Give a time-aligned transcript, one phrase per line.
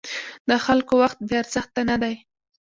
[0.49, 2.15] د خلکو وخت بې ارزښته نه دی.